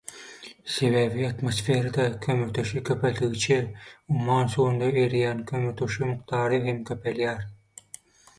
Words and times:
Sebäbi 0.65 1.27
atmosferada 1.27 2.19
kömürturşy 2.21 2.81
köpeldigiçe 2.87 3.59
umman 4.15 4.49
suwunda 4.55 4.89
ereýän 5.03 5.45
kömürturşy 5.53 6.03
mukdary 6.15 6.61
hem 6.67 6.83
köpelýär. 6.91 7.39